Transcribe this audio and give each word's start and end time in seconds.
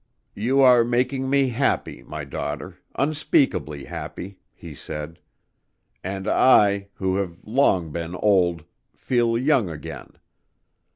"You 0.33 0.61
are 0.61 0.83
making 0.83 1.29
me 1.29 1.49
happy, 1.49 2.01
my 2.01 2.23
daughter, 2.23 2.79
unspeakably 2.95 3.83
happy," 3.83 4.39
he 4.55 4.73
said. 4.73 5.19
"And 6.03 6.27
I, 6.27 6.87
who 6.95 7.17
have 7.17 7.37
long 7.43 7.91
been 7.91 8.15
old, 8.15 8.63
feel 8.95 9.37
young 9.37 9.69
again. 9.69 10.13